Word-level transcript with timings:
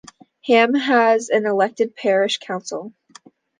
Ham 0.47 0.73
has 0.73 1.29
an 1.29 1.45
elected 1.45 1.95
parish 1.95 2.39
council. 2.39 2.91